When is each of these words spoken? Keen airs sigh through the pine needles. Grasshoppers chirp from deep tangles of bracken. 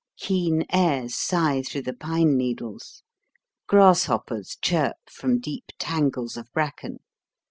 Keen 0.17 0.65
airs 0.73 1.13
sigh 1.13 1.61
through 1.61 1.83
the 1.83 1.93
pine 1.93 2.35
needles. 2.35 3.03
Grasshoppers 3.67 4.57
chirp 4.59 4.95
from 5.07 5.39
deep 5.39 5.65
tangles 5.77 6.37
of 6.37 6.51
bracken. 6.53 7.01